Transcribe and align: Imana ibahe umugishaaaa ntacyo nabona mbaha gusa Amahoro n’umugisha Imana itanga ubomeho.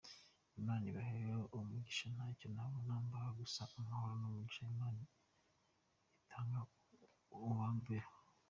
Imana 0.61 0.83
ibahe 0.91 1.19
umugishaaaa 1.57 2.13
ntacyo 2.15 2.47
nabona 2.55 2.93
mbaha 3.05 3.29
gusa 3.39 3.61
Amahoro 3.79 4.13
n’umugisha 4.19 4.61
Imana 4.73 4.99
itanga 6.23 6.59
ubomeho. 7.35 8.13